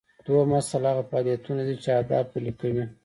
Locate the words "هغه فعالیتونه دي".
0.91-1.75